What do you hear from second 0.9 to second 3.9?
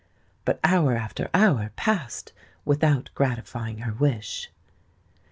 after hour passed without gratifying